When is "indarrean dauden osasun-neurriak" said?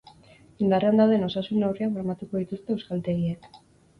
0.67-1.93